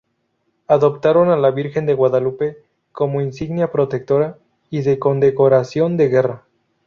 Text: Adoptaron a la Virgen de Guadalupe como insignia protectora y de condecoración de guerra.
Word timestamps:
Adoptaron 0.65 1.29
a 1.29 1.37
la 1.37 1.51
Virgen 1.51 1.85
de 1.85 1.93
Guadalupe 1.93 2.57
como 2.91 3.21
insignia 3.21 3.71
protectora 3.71 4.39
y 4.71 4.81
de 4.81 4.97
condecoración 4.97 5.95
de 5.95 6.07
guerra. 6.07 6.45